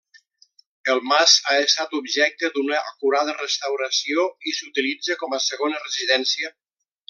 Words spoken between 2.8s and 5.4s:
acurada restauració i s'utilitza com